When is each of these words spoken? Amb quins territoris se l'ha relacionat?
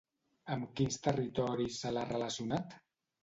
Amb 0.55 0.71
quins 0.79 0.97
territoris 1.07 1.77
se 1.83 1.91
l'ha 1.97 2.07
relacionat? 2.13 2.77